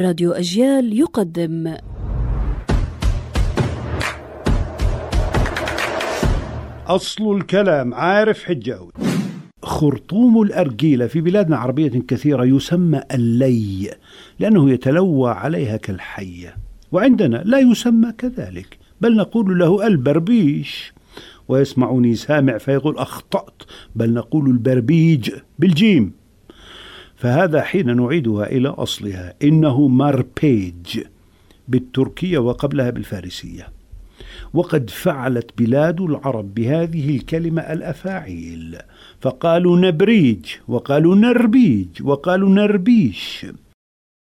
[0.00, 1.76] راديو أجيال يقدم.
[6.86, 8.92] أصل الكلام عارف حجاوي
[9.62, 13.90] خرطوم الأرجيلة في بلادنا عربية كثيرة يسمى اللي
[14.38, 16.56] لأنه يتلوى عليها كالحية
[16.92, 20.92] وعندنا لا يسمى كذلك بل نقول له البربيش.
[21.48, 23.62] ويسمعني سامع فيقول أخطأت
[23.94, 26.25] بل نقول البربيج بالجيم.
[27.16, 29.34] فهذا حين نعيدها إلى أصلها.
[29.42, 31.00] إنه ماربيج
[31.68, 33.68] بالتركية وقبلها بالفارسية.
[34.54, 38.78] وقد فعلت بلاد العرب بهذه الكلمة الأفاعيل.
[39.20, 43.46] فقالوا نبريج وقالوا نربيج وقالوا نربيش.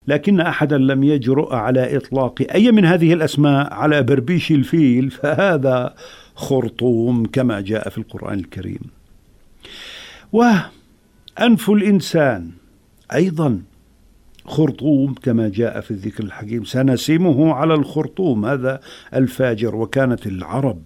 [0.09, 5.95] لكن أحدا لم يجرؤ على إطلاق أي من هذه الأسماء على بربيش الفيل فهذا
[6.35, 8.81] خرطوم كما جاء في القرآن الكريم.
[10.33, 12.51] وأنف الإنسان
[13.13, 13.63] أيضا
[14.47, 16.65] خرطوم كما جاء في الذكر الحكيم.
[16.65, 18.81] سنسمه على الخرطوم هذا
[19.15, 19.77] الفاجر.
[19.77, 20.83] وكانت العرب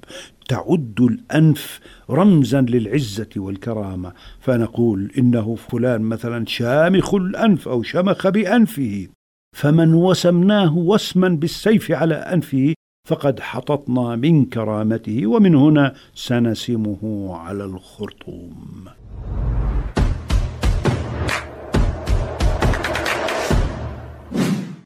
[0.49, 4.13] تعد الأنف رمزا للعزة والكرامة.
[4.41, 9.09] فنقول إنه فلان مثلا شامخ الأنف أو شمخ بأنفه.
[9.57, 12.75] فمن وسمناه وسما بالسيف على أنفه
[13.09, 15.27] فقد حططنا من كرامته.
[15.27, 18.85] ومن هنا سنسمه على الخرطوم.